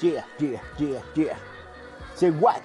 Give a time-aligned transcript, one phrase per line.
[0.00, 1.36] yeah, yeah, yeah, yeah.
[2.14, 2.62] Say what?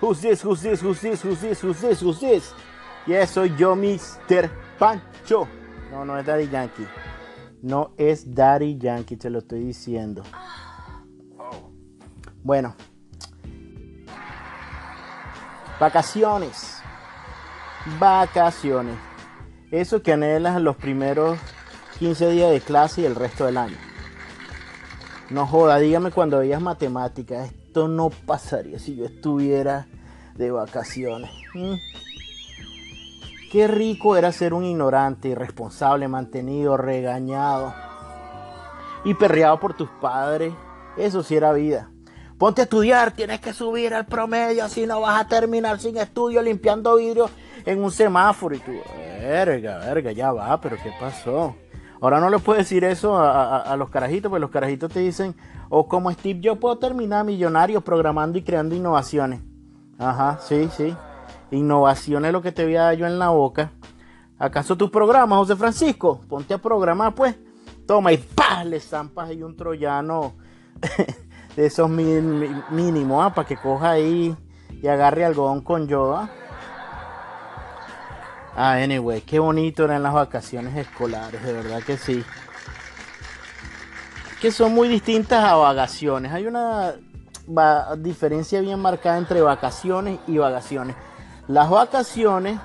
[0.00, 0.42] Who's this?
[0.42, 0.80] Who's this?
[0.80, 1.22] Who's this?
[1.22, 1.60] Who's this?
[1.60, 2.00] Who's this?
[2.00, 2.54] Who's this?
[3.06, 4.50] Yes, soy yo, Mr.
[4.78, 5.48] Pancho.
[5.90, 6.86] No, no es Daddy Yankee.
[7.62, 10.22] No es Daddy Yankee, te lo estoy diciendo.
[12.42, 12.74] Bueno.
[15.80, 16.80] Vacaciones.
[17.98, 18.96] Vacaciones.
[19.70, 21.38] Eso que anhelas los primeros
[21.98, 23.87] 15 días de clase y el resto del año.
[25.30, 29.86] No joda, dígame cuando veías matemáticas, esto no pasaría si yo estuviera
[30.36, 31.30] de vacaciones.
[31.52, 31.74] ¿Mm?
[33.52, 37.74] Qué rico era ser un ignorante, irresponsable, mantenido, regañado
[39.04, 40.54] y perreado por tus padres.
[40.96, 41.90] Eso sí era vida.
[42.38, 46.40] Ponte a estudiar, tienes que subir el promedio, si no vas a terminar sin estudio
[46.40, 47.28] limpiando vidrio
[47.66, 48.54] en un semáforo.
[48.54, 48.72] Y tú,
[49.20, 51.54] verga, verga, ya va, pero ¿qué pasó?
[52.00, 55.34] Ahora no le puedes decir eso a, los carajitos, pues los carajitos te dicen,
[55.68, 59.40] o como Steve, yo puedo terminar millonario programando y creando innovaciones.
[59.98, 60.96] Ajá, sí, sí.
[61.50, 63.72] Innovación es lo que te voy a dar yo en la boca.
[64.38, 66.20] ¿Acaso tu programa, José Francisco?
[66.28, 67.36] Ponte a programar, pues.
[67.86, 68.64] Toma y ¡pah!
[68.64, 70.34] Le zampas ahí un troyano
[71.56, 73.34] de esos mínimos, ¿ah?
[73.34, 74.36] para que coja ahí
[74.82, 76.30] y agarre algodón con yoda.
[78.58, 78.72] ¿Ah?
[78.82, 82.24] Anyway, qué bonito eran las vacaciones escolares, de verdad que sí.
[84.40, 86.32] Que son muy distintas a vacaciones.
[86.32, 86.94] Hay una
[87.98, 90.96] diferencia bien marcada entre vacaciones y vacaciones.
[91.46, 92.58] Las vacaciones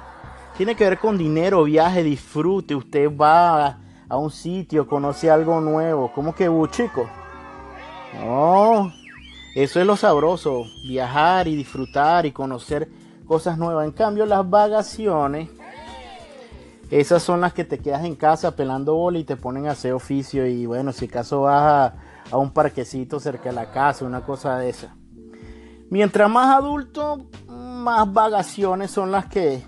[0.58, 2.76] tienen que ver con dinero, viaje, disfrute.
[2.76, 3.78] Usted va
[4.10, 6.12] a, un sitio, conoce algo nuevo.
[6.14, 6.68] ¿Cómo que, uh?
[8.20, 8.94] No,
[9.56, 10.66] eso es lo sabroso.
[10.86, 12.88] Viajar y disfrutar y conocer
[13.26, 13.86] cosas nuevas.
[13.86, 15.50] En cambio, las vacaciones
[16.92, 19.94] esas son las que te quedas en casa pelando bola y te ponen a hacer
[19.94, 20.46] oficio.
[20.46, 21.94] Y bueno, si acaso vas
[22.32, 24.96] a, un parquecito cerca de la casa, una cosa de esa.
[25.90, 29.64] Mientras más adulto, más vagaciones son las que,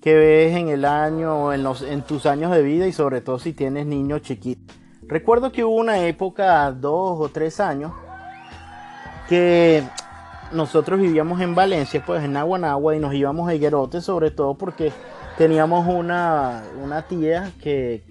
[0.00, 3.38] que ves en el año, en, los, en tus años de vida y sobre todo
[3.38, 4.76] si tienes niños chiquitos.
[5.02, 7.92] Recuerdo que hubo una época, dos o tres años,
[9.28, 9.84] que
[10.52, 14.92] nosotros vivíamos en Valencia, pues en Aguanagua y nos íbamos a Higuerote, sobre todo porque
[15.36, 18.02] teníamos una, una tía que,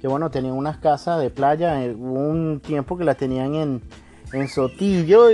[0.00, 3.82] que, bueno, tenía unas casas de playa, eh, hubo un tiempo que la tenían en,
[4.32, 5.28] en Sotillo,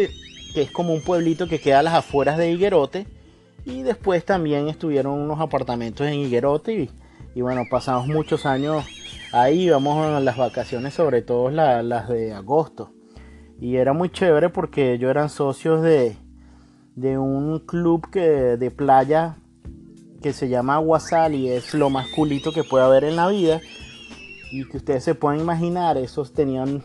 [0.54, 3.06] que es como un pueblito que queda a las afueras de Higuerote,
[3.64, 6.90] y después también estuvieron unos apartamentos en Higuerote,
[7.34, 8.84] y, bueno, pasamos muchos años
[9.32, 12.92] ahí, íbamos a las vacaciones, sobre todo las de agosto,
[13.60, 16.16] y era muy chévere porque yo eran socios de,
[16.94, 19.38] de un club que, de playa
[20.24, 23.60] que se llama Aguasal y es lo más culito que puede haber en la vida.
[24.50, 26.82] Y que ustedes se pueden imaginar, esos tenían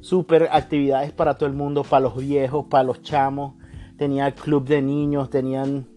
[0.00, 3.54] super actividades para todo el mundo, para los viejos, para los chamos.
[3.98, 5.88] Tenía club de niños, tenían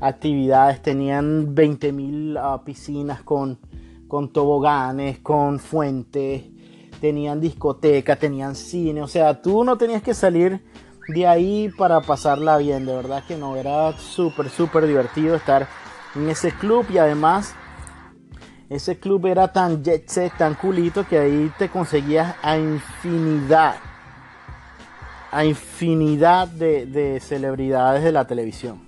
[0.00, 3.58] actividades, tenían 20.000 mil ah, piscinas con,
[4.08, 6.44] con toboganes, con fuentes,
[6.98, 9.02] tenían discoteca, tenían cine.
[9.02, 10.62] O sea, tú no tenías que salir
[11.08, 15.68] de ahí para pasarla bien, de verdad que no, era súper, súper divertido estar
[16.14, 17.54] en ese club y además
[18.68, 23.76] ese club era tan jet set, tan culito que ahí te conseguías a infinidad,
[25.32, 28.82] a infinidad de, celebridades de la televisión.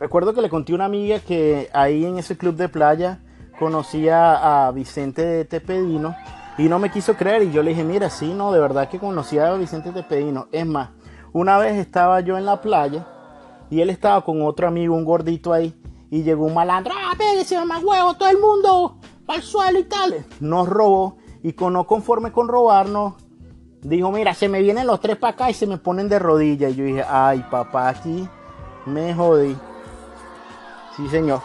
[0.00, 3.20] Recuerdo que le conté a una amiga que ahí en ese club de playa
[3.56, 6.16] conocía a Vicente de Tepedino
[6.58, 8.98] y no me quiso creer y yo le dije, mira, sí, no, de verdad que
[8.98, 10.48] conocía a Vicente Tepedino.
[10.50, 10.90] Es más,
[11.32, 13.06] una vez estaba yo en la playa
[13.70, 15.74] y él estaba con otro amigo, un gordito ahí,
[16.10, 20.26] y llegó un malandro, ah, pégese, más huevo, todo el mundo al suelo y tal.
[20.40, 23.14] Nos robó y con, no conforme con robarnos,
[23.82, 26.72] dijo, mira, se me vienen los tres para acá y se me ponen de rodillas.
[26.72, 28.28] Y yo dije, ay, papá, aquí
[28.86, 29.56] me jodí.
[30.96, 31.40] Sí, señor.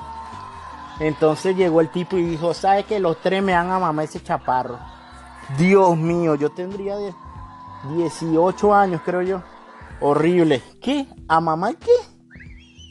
[1.00, 4.22] Entonces llegó el tipo y dijo, ¿sabe que los tres me dan a mamá ese
[4.22, 4.78] chaparro?
[5.58, 6.96] Dios mío, yo tendría
[7.96, 9.42] 18 años, creo yo.
[10.00, 10.62] Horrible.
[10.82, 11.08] ¿Qué?
[11.28, 11.92] ¿A mamá qué?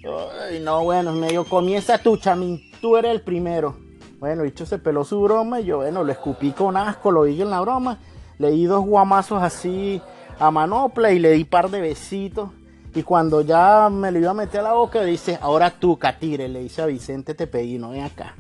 [0.02, 3.76] No, bueno, medio comienza tu chamín, tú eres el primero.
[4.19, 7.41] Bueno, dicho se peló su broma y yo, bueno, lo escupí con asco, lo vi
[7.41, 7.99] en la broma.
[8.38, 10.00] Le di dos guamazos así
[10.38, 12.50] a manopla y le di par de besitos.
[12.94, 16.49] Y cuando ya me lo iba a meter a la boca, dice, ahora tú, Catire,
[16.49, 17.37] le dice a Vicente
[17.79, 18.35] no ven acá.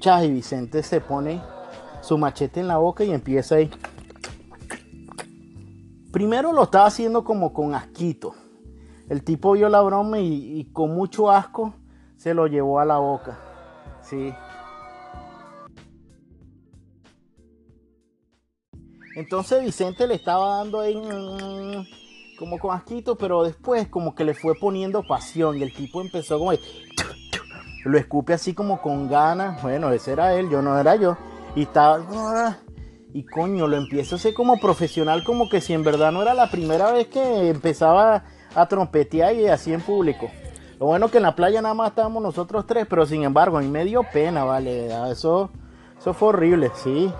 [0.00, 1.40] Chas, y Vicente se pone
[2.00, 3.70] su machete en la boca y empieza ahí.
[6.10, 8.34] Primero lo estaba haciendo como con asquito
[9.12, 11.74] el tipo vio la broma y, con mucho asco
[12.16, 13.38] se lo llevó a la boca.
[14.00, 14.32] Sí.
[19.14, 20.94] Entonces Vicente le estaba dando ahí
[22.38, 26.38] como con asquito, pero después como que le fue poniendo pasión y el tipo empezó
[26.38, 26.52] como...
[27.84, 29.60] Lo escupe así como con ganas.
[29.60, 31.18] Bueno, ese era él, yo no era yo.
[31.54, 32.58] Y estaba...
[33.12, 36.32] Y coño, lo empiezo a hacer como profesional, como que si en verdad no era
[36.32, 40.30] la primera vez que empezaba a trompetear y así en público.
[40.78, 43.60] Lo bueno que en la playa nada más estábamos nosotros tres, pero sin embargo, a
[43.60, 44.88] mí me dio pena, ¿vale?
[45.10, 45.50] Eso,
[45.98, 47.10] eso fue horrible, sí.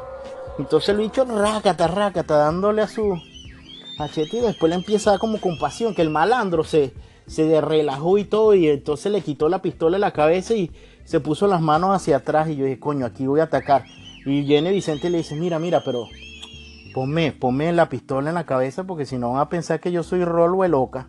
[0.58, 3.16] Entonces el bicho rácata, rácata, dándole a su
[3.98, 6.92] machete y después le empieza como compasión, que el malandro se,
[7.26, 10.70] se relajó y todo, y entonces le quitó la pistola de la cabeza y
[11.04, 12.48] se puso las manos hacia atrás.
[12.48, 13.84] Y yo dije, coño, aquí voy a atacar.
[14.26, 16.08] Y viene Vicente y le dice, mira, mira, pero
[16.92, 20.02] ponme, ponme la pistola en la cabeza porque si no van a pensar que yo
[20.02, 21.08] soy Rolwe loca.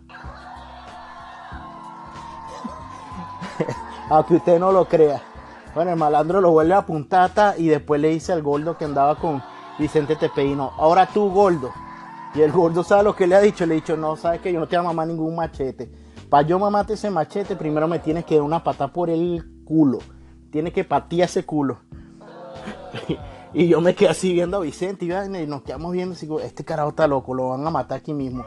[4.10, 5.22] Aunque usted no lo crea.
[5.74, 9.16] Bueno, el malandro lo vuelve a apuntar y después le dice al gordo que andaba
[9.16, 9.42] con
[9.78, 11.72] Vicente Tepeino, ahora tú gordo.
[12.34, 14.52] Y el gordo sabe lo que le ha dicho, le ha dicho, no, sabes que
[14.52, 15.90] yo no te voy a mamar ningún machete.
[16.28, 19.98] Para yo mamarte ese machete, primero me tienes que dar una pata por el culo.
[20.50, 21.78] Tienes que patear ese culo.
[23.54, 26.90] y yo me quedé así viendo a Vicente y nos quedamos viendo así, este carajo
[26.90, 28.44] está loco, lo van a matar aquí mismo.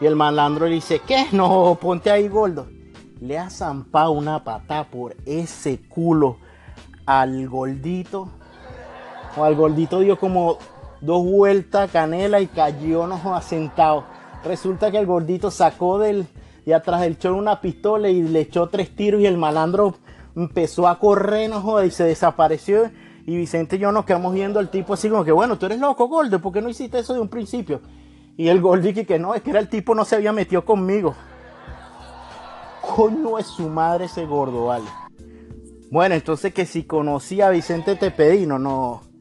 [0.00, 1.26] Y el malandro le dice, ¿qué?
[1.32, 2.66] No, ponte ahí, gordo.
[3.20, 6.36] Le ha zampado una pata por ese culo
[7.06, 8.28] al gordito.
[9.36, 10.58] O al gordito dio como
[11.00, 14.04] dos vueltas canela y cayó no asentado.
[14.44, 16.26] Resulta que el gordito sacó del
[16.64, 19.94] y atrás del chorro una pistola y le echó tres tiros y el malandro
[20.36, 22.90] empezó a correr no y se desapareció
[23.24, 25.78] y Vicente y yo nos quedamos viendo al tipo así como que bueno tú eres
[25.78, 27.80] loco gordo ¿por qué no hiciste eso de un principio?
[28.36, 31.14] y el gordito que no es que era el tipo no se había metido conmigo
[32.80, 34.86] coño es su madre ese gordo vale
[35.90, 39.12] bueno entonces que si conocía a Vicente Tepedino no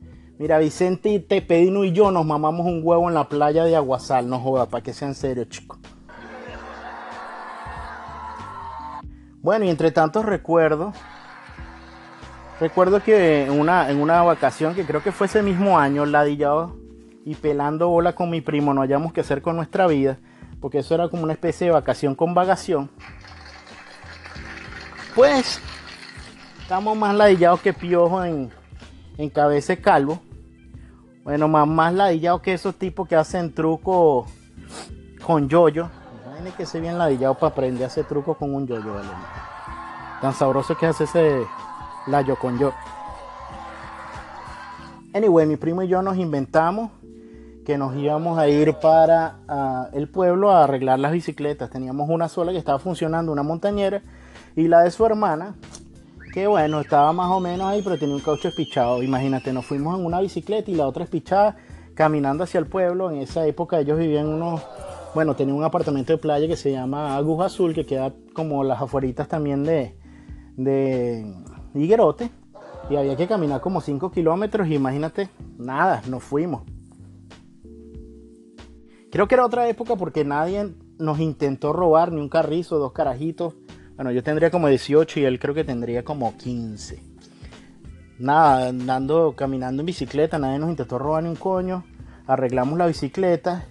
[0.41, 4.39] Mira, Vicente Tepedino y yo nos mamamos un huevo en la playa de Aguasal, no
[4.39, 5.77] joda, para que sea en serio, chicos.
[9.43, 10.93] Bueno, y entre tantos recuerdo,
[12.61, 16.77] recuerdo que en una, en una vacación, que creo que fue ese mismo año, ladillado
[17.25, 20.19] y pelando bola con mi primo, no hayamos que hacer con nuestra vida,
[20.61, 22.91] porque eso era como una especie de vacación con vagación.
[25.15, 25.59] Pues,
[26.61, 28.51] estamos más ladillados que piojo en,
[29.17, 30.21] en cabeza calvo.
[31.23, 31.93] Bueno, más, más
[32.43, 34.27] que esos tipos que hacen truco
[35.25, 35.89] con yoyo.
[36.35, 39.09] Tiene que ser bien ladillado para aprender a hacer truco con un yoyo, ¿vale?
[40.21, 41.45] Tan sabroso que hace ese
[42.07, 42.73] layo con yo.
[45.13, 46.91] Anyway, mi primo y yo nos inventamos
[47.65, 51.69] que nos íbamos a ir para ah, el pueblo a arreglar las bicicletas.
[51.69, 54.01] Teníamos una sola que estaba funcionando, una montañera,
[54.55, 55.55] y la de su hermana
[56.31, 59.03] que bueno, estaba más o menos ahí, pero tenía un caucho espichado.
[59.03, 61.57] Imagínate, nos fuimos en una bicicleta y la otra espichada,
[61.93, 63.11] caminando hacia el pueblo.
[63.11, 64.61] En esa época ellos vivían unos,
[65.13, 68.81] bueno, tenía un apartamento de playa que se llama Aguja Azul, que queda como las
[68.81, 69.95] afueritas también de,
[70.55, 71.35] de
[71.73, 72.29] Higuerote.
[72.89, 76.63] Y había que caminar como 5 kilómetros imagínate, nada, nos fuimos.
[79.11, 83.55] Creo que era otra época porque nadie nos intentó robar ni un carrizo, dos carajitos
[84.01, 87.03] bueno, yo tendría como 18 y él creo que tendría como 15.
[88.17, 91.83] Nada, andando, caminando en bicicleta, nadie nos intentó robar ni un coño.
[92.25, 93.65] Arreglamos la bicicleta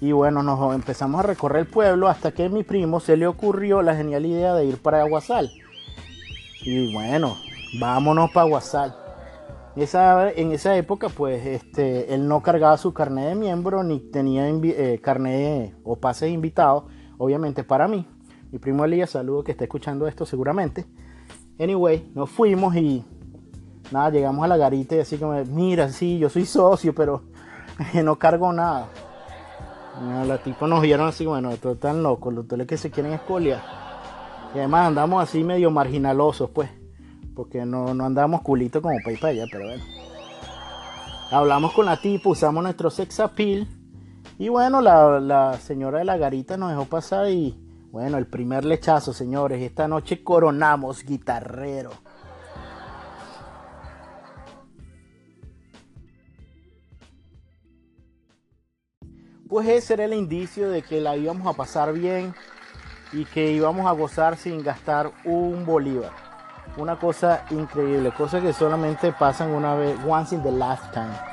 [0.00, 3.28] y bueno, nos empezamos a recorrer el pueblo hasta que a mi primo se le
[3.28, 5.52] ocurrió la genial idea de ir para Aguasal.
[6.62, 7.36] Y bueno,
[7.78, 8.96] vámonos para.
[9.76, 14.48] Esa, en esa época, pues, este, él no cargaba su carnet de miembro ni tenía
[14.48, 16.88] eh, carnet o pase de invitado,
[17.18, 18.06] obviamente para mí
[18.52, 20.84] mi primo Elías, saludo que está escuchando esto seguramente.
[21.58, 23.04] Anyway, nos fuimos y
[23.92, 27.22] nada, llegamos a la garita y así como, mira, sí, yo soy socio, pero
[28.02, 28.88] no cargo nada.
[30.26, 33.79] los tipos nos vieron así, bueno, estos están locos, los hoteles que se quieren escoliar.
[34.54, 36.68] Y además andamos así medio marginalosos, pues,
[37.34, 39.84] porque no, no andamos culito como para para allá, pero bueno.
[41.30, 43.68] Hablamos con la tipa, usamos nuestro sex appeal.
[44.38, 47.56] Y bueno, la, la señora de la garita nos dejó pasar y
[47.92, 49.62] bueno, el primer lechazo, señores.
[49.62, 51.90] Esta noche coronamos guitarrero.
[59.48, 62.34] Pues ese era el indicio de que la íbamos a pasar bien
[63.12, 66.10] y que íbamos a gozar sin gastar un bolívar.
[66.76, 71.30] Una cosa increíble, cosa que solamente pasan una vez, once in the lifetime.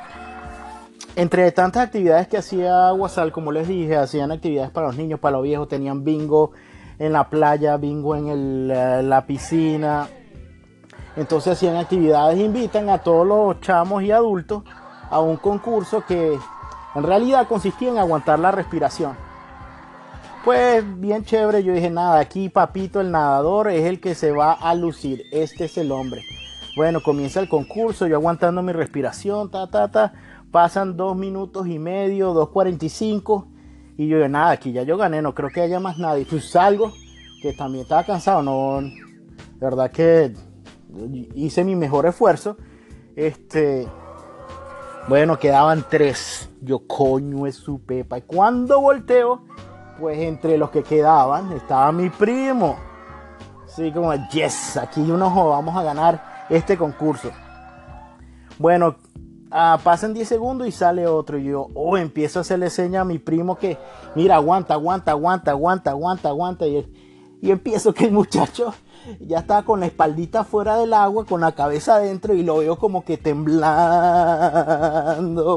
[1.16, 5.38] Entre tantas actividades que hacía Guasal, como les dije, hacían actividades para los niños, para
[5.38, 6.52] los viejos, tenían bingo
[7.00, 10.08] en la playa, bingo en eh, la piscina.
[11.16, 14.64] Entonces hacían actividades, invitan a todos los chamos y adultos
[15.10, 16.38] a un concurso que
[16.96, 19.18] en realidad consistía en aguantar la respiración.
[20.48, 24.54] Pues bien chévere, yo dije, nada, aquí papito el nadador es el que se va
[24.54, 26.24] a lucir, este es el hombre.
[26.78, 30.14] Bueno, comienza el concurso, yo aguantando mi respiración, ta, ta, ta.
[30.50, 33.46] Pasan dos minutos y medio, 2.45.
[33.98, 36.26] Y yo, nada, aquí ya yo gané, no creo que haya más nadie.
[36.26, 36.94] Pues salgo,
[37.42, 38.90] que también estaba cansado, no,
[39.60, 40.34] verdad que
[41.36, 42.56] hice mi mejor esfuerzo.
[43.18, 43.86] Este,
[45.10, 46.50] bueno, quedaban tres.
[46.62, 48.20] Yo, coño, es su pepa.
[48.20, 49.47] Y cuando volteo,
[50.00, 52.78] pues entre los que quedaban estaba mi primo.
[53.66, 57.32] Así como, yes, aquí uno vamos a ganar este concurso.
[58.58, 58.96] Bueno,
[59.52, 61.38] ah, pasan 10 segundos y sale otro.
[61.38, 63.78] Y yo, oh, empiezo a hacerle seña a mi primo que,
[64.16, 66.66] mira, aguanta, aguanta, aguanta, aguanta, aguanta, aguanta.
[66.68, 66.92] Y,
[67.42, 68.74] y empiezo que el muchacho
[69.20, 72.78] ya estaba con la espaldita fuera del agua, con la cabeza adentro y lo veo
[72.78, 73.70] como que temblando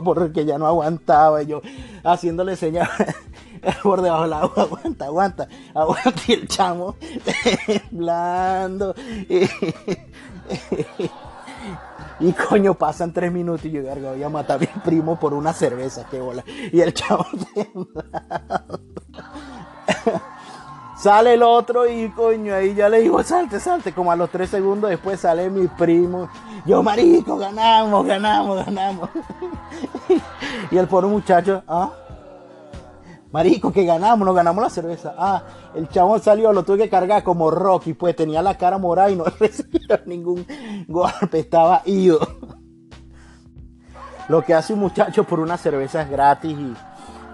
[0.05, 1.43] porque ya no aguantaba.
[1.43, 1.63] Y yo
[2.05, 2.89] haciéndole señas
[3.83, 6.23] por debajo del agua, aguanta, aguanta, aguanta.
[6.27, 6.97] Y el chamo
[7.91, 8.95] temblando.
[12.21, 15.33] Y coño, pasan tres minutos y yo, verga, voy a matar a mi primo por
[15.33, 16.45] una cerveza, qué bola.
[16.71, 17.25] Y el chavo
[20.99, 23.95] Sale el otro y coño, ahí ya le digo, salte, salte.
[23.95, 26.29] Como a los tres segundos después sale mi primo.
[26.67, 29.09] Yo, marico, ganamos, ganamos, ganamos.
[30.71, 31.91] y el pobre muchacho, ¿ah?
[33.33, 35.15] Marico, que ganamos, nos ganamos la cerveza.
[35.17, 35.43] Ah,
[35.75, 39.17] el chabón salió, lo tuve que cargar como Rocky, pues tenía la cara morada y
[39.17, 40.47] no recibió ningún
[40.89, 42.19] golpe, estaba ido.
[44.29, 46.75] Lo que hace un muchacho por una cerveza gratis y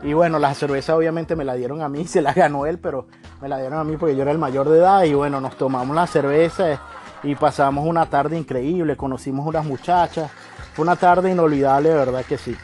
[0.02, 3.08] y bueno, la cerveza obviamente me la dieron a mí, se la ganó él, pero
[3.40, 5.04] me la dieron a mí porque yo era el mayor de edad.
[5.04, 6.80] Y bueno, nos tomamos la cerveza
[7.22, 10.30] y pasamos una tarde increíble, conocimos unas muchachas.
[10.74, 12.56] Fue una tarde inolvidable, de verdad que sí.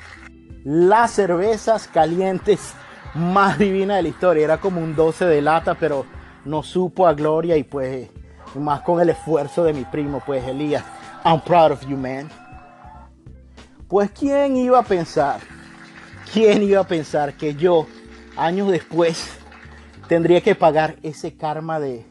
[0.65, 2.75] Las cervezas calientes
[3.15, 4.45] más divinas de la historia.
[4.45, 6.07] Era como un 12 de lata, pero
[6.45, 8.09] no supo a gloria y pues
[8.55, 10.85] más con el esfuerzo de mi primo, pues Elías.
[11.25, 12.29] I'm proud of you, man.
[13.89, 15.41] Pues quién iba a pensar
[16.33, 17.87] ¿Quién iba a pensar que yo,
[18.39, 19.39] años después,
[20.09, 22.07] tendría que pagar ese karma de,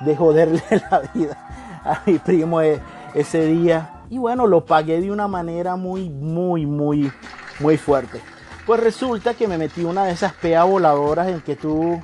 [0.00, 0.60] de joderle
[0.90, 2.80] la vida a mi primo e,
[3.14, 4.02] ese día?
[4.10, 7.12] Y bueno, lo pagué de una manera muy, muy, muy,
[7.60, 8.20] muy fuerte.
[8.68, 12.02] Pues resulta que me metí una de esas pea voladoras en que tú,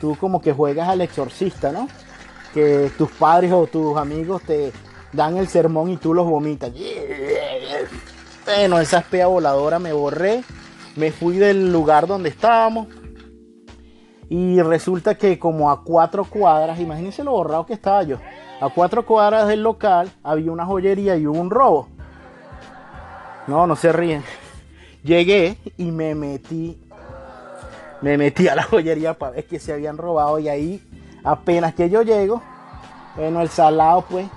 [0.00, 1.88] tú como que juegas al exorcista, ¿no?
[2.54, 4.72] Que tus padres o tus amigos te
[5.12, 6.72] dan el sermón y tú los vomitas.
[8.46, 10.42] Bueno, esa pea voladora me borré
[10.96, 12.88] me fui del lugar donde estábamos
[14.30, 18.16] y resulta que como a cuatro cuadras, imagínense lo borrado que estaba yo,
[18.58, 21.88] a cuatro cuadras del local había una joyería y hubo un robo.
[23.46, 24.24] No, no se ríen.
[25.02, 26.78] Llegué y me metí,
[28.02, 30.82] me metí a la joyería para ver que se habían robado y ahí
[31.24, 32.42] apenas que yo llego,
[33.16, 34.28] bueno, el salado pues,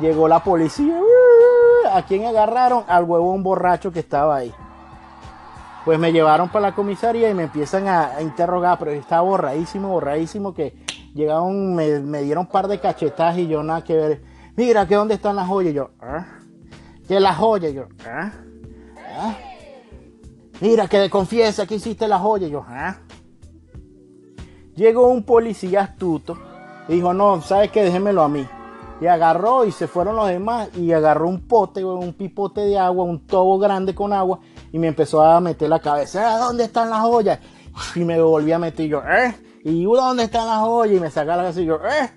[0.00, 0.98] llegó la policía.
[1.92, 2.84] ¿A quién agarraron?
[2.88, 4.54] Al huevón borracho que estaba ahí.
[5.84, 10.54] Pues me llevaron para la comisaría y me empiezan a, interrogar, pero estaba borradísimo, borradísimo,
[10.54, 10.74] que
[11.14, 14.22] llegaron, me, dieron un par de cachetadas y yo nada que ver.
[14.56, 15.74] Mira, que dónde están las joyas.
[15.74, 16.24] Yo, ¿Ah?
[17.06, 17.72] ¿qué las joyas?
[17.72, 18.32] yo, ¿Ah?
[19.18, 19.34] ¿Ah?
[20.60, 22.50] Mira, que confiesa que hiciste las joyas.
[22.50, 22.98] yo, ¿Ah?
[24.76, 26.36] Llegó un policía astuto
[26.88, 27.84] y dijo, no, ¿sabes qué?
[27.84, 28.46] Déjemelo a mí.
[29.00, 33.04] Y agarró y se fueron los demás y agarró un pote, un pipote de agua,
[33.04, 34.40] un tobo grande con agua
[34.72, 37.38] y me empezó a meter la cabeza, ¿dónde están las joyas?
[37.96, 39.34] Y me volví a meter yo, ¿eh?
[39.64, 40.96] ¿Y dónde están las joyas?
[40.96, 42.10] Y me saca la cabeza y yo, ¿eh?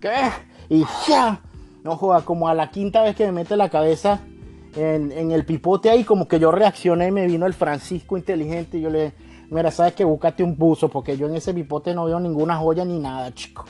[0.00, 0.30] ¿Qué?
[0.68, 1.40] Y ya,
[1.84, 4.20] no joda, como a la quinta vez que me mete la cabeza
[4.76, 8.82] en, el pipote ahí, como que yo reaccioné y me vino el Francisco inteligente y
[8.82, 9.12] yo le
[9.50, 12.84] mira, sabes que búscate un buzo, porque yo en ese pipote no veo ninguna joya
[12.84, 13.64] ni nada, chico.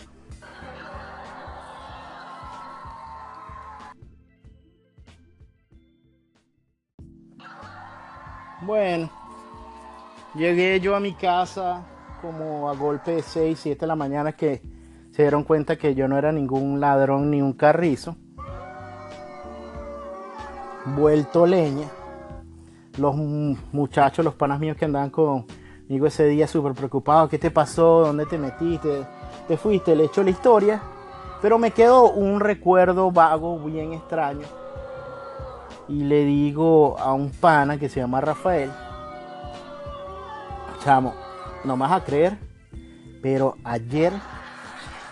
[8.62, 9.10] Bueno,
[10.34, 11.84] llegué yo a mi casa
[12.22, 14.62] como a golpe de 6, 7 de la mañana que
[15.10, 18.16] se dieron cuenta que yo no era ningún ladrón ni un carrizo.
[20.86, 21.88] Vuelto leña.
[22.98, 27.28] Los muchachos, los panas míos que andaban conmigo ese día súper preocupados.
[27.28, 28.02] ¿Qué te pasó?
[28.06, 29.06] ¿Dónde te metiste?
[29.48, 29.96] ¿Te fuiste?
[29.96, 30.80] Le echo la historia.
[31.42, 34.46] Pero me quedó un recuerdo vago, bien extraño
[35.88, 38.70] y le digo a un pana que se llama Rafael,
[40.82, 41.14] chamo,
[41.64, 42.38] no vas a creer,
[43.22, 44.12] pero ayer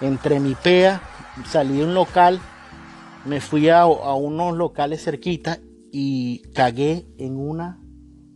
[0.00, 1.00] entre mi pea
[1.46, 2.40] salí de un local,
[3.24, 5.58] me fui a, unos locales cerquita
[5.90, 7.80] y cagué en una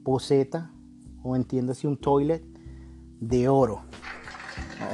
[0.04, 0.70] poseta
[1.22, 2.44] o entiéndase un toilet
[3.20, 3.82] de oro.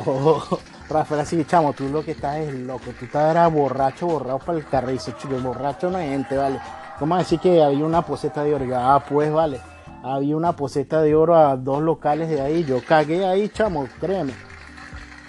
[0.06, 0.42] Oh,
[0.88, 2.84] Rafael, así, chamo, tú lo que estás es loco.
[2.98, 5.38] Tú estás borracho, borrado para el carrizo, chico.
[5.38, 6.58] Borracho no hay gente, ¿vale?
[7.00, 8.64] A decir que había una poseta de oro.
[8.76, 9.60] ah, pues, vale.
[10.04, 12.64] Había una poseta de oro a dos locales de ahí.
[12.64, 14.32] Yo cagué ahí, chamo, créeme.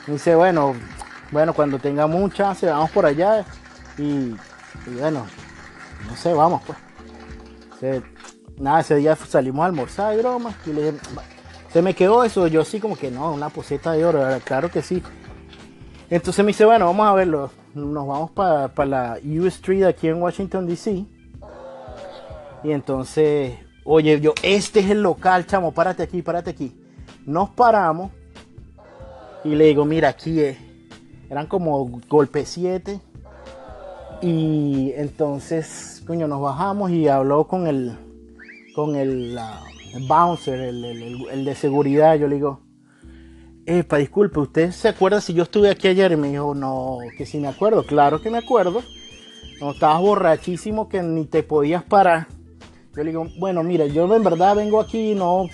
[0.08, 0.74] dice, bueno,
[1.32, 3.46] bueno, cuando tengamos un chance, vamos por allá.
[3.98, 4.36] Y,
[5.00, 5.26] bueno,
[6.10, 8.02] no sé, vamos, pues.
[8.58, 10.54] nada, ese día salimos a almorzar y broma.
[10.66, 10.94] Y le
[11.74, 14.84] se me quedó eso, yo sí como que no, una poseta de oro, claro que
[14.84, 15.02] sí.
[16.08, 17.50] Entonces me dice, bueno, vamos a verlo.
[17.74, 21.04] Nos vamos para la U Street aquí en Washington, D.C.
[22.64, 26.72] Y entonces, oye, yo, este es el local, chamo, párate aquí, párate aquí.
[27.26, 28.12] Nos paramos
[29.44, 30.40] y le digo, mira, aquí.
[31.28, 33.02] Eran como golpe 7.
[34.24, 37.92] Y entonces, coño, nos bajamos y habló con el,
[38.74, 39.38] con el,
[40.08, 42.62] bouncer, el, de seguridad, yo le digo,
[43.66, 46.14] Epa, disculpe, ¿usted se acuerda si yo estuve aquí ayer?
[46.14, 48.82] Y me dijo, no, que si me acuerdo, claro que me acuerdo.
[49.60, 52.28] Estabas borrachísimo que ni te podías parar.
[52.96, 55.48] Yo le digo, bueno, mire, yo en verdad vengo aquí no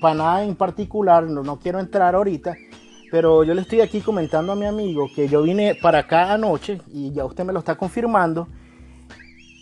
[0.00, 2.56] para nada en particular, no quiero entrar ahorita,
[3.10, 6.80] pero yo le estoy aquí comentando a mi amigo que yo vine para acá anoche
[6.88, 8.48] y ya usted me lo está confirmando.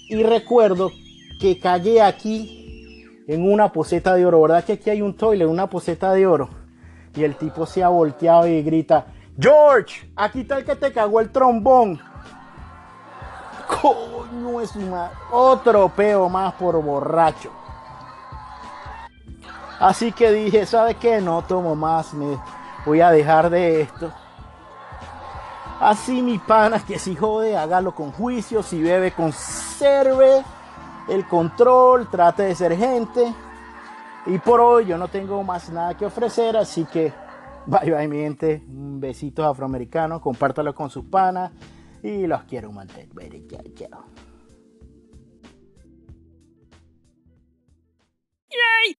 [0.09, 0.91] Y recuerdo
[1.41, 4.43] que cagué aquí en una poseta de oro.
[4.43, 6.49] ¿Verdad que aquí hay un toilet, una poseta de oro?
[7.15, 9.07] Y el tipo se ha volteado y grita,
[9.38, 12.00] George, aquí está el que te cagó el trombón.
[13.69, 15.11] Coño, es una...
[15.31, 17.50] otro peo más por borracho.
[19.79, 21.21] Así que dije, ¿sabe qué?
[21.21, 22.38] No tomo más, me
[22.87, 24.12] Voy a dejar de esto.
[25.81, 30.45] Así mi pana que si jode, hágalo con juicio, si bebe, conserve
[31.09, 33.35] el control, trate de ser gente.
[34.26, 37.12] Y por hoy yo no tengo más nada que ofrecer, así que
[37.66, 41.50] bye bye mi gente, besitos afroamericanos, compártalo con sus panas
[42.02, 43.08] y los quiero mantener.
[43.49, 44.04] Chao, chao.
[48.49, 48.97] Yay!